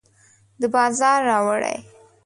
د 0.61 0.63
بازار 0.73 1.19
راوړي 1.29 1.77